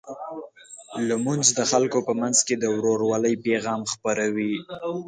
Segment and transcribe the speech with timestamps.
[1.07, 4.53] لمونځ د خلکو په منځ کې د ورورولۍ پیغام خپروي.